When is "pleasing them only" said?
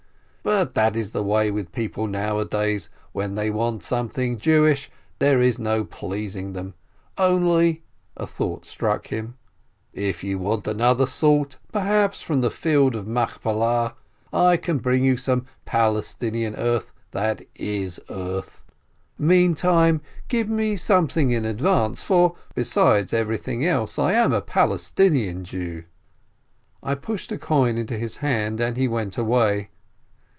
5.83-7.83